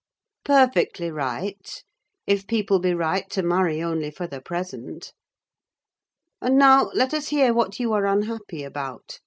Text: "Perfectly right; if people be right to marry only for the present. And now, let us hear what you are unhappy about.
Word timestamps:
"Perfectly 0.43 1.11
right; 1.11 1.83
if 2.25 2.47
people 2.47 2.79
be 2.79 2.91
right 2.91 3.29
to 3.29 3.43
marry 3.43 3.83
only 3.83 4.09
for 4.09 4.25
the 4.25 4.41
present. 4.41 5.13
And 6.41 6.57
now, 6.57 6.89
let 6.95 7.13
us 7.13 7.27
hear 7.27 7.53
what 7.53 7.79
you 7.79 7.93
are 7.93 8.07
unhappy 8.07 8.63
about. 8.63 9.19